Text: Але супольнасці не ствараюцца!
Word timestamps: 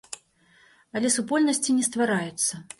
Але 0.99 1.07
супольнасці 1.17 1.77
не 1.79 1.87
ствараюцца! 1.91 2.53